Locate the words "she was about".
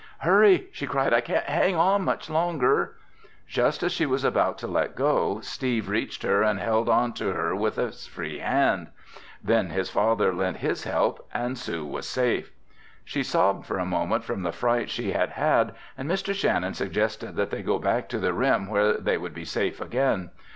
3.93-4.57